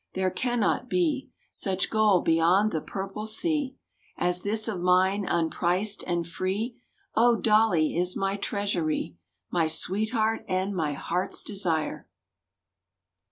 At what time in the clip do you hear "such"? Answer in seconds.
1.51-1.91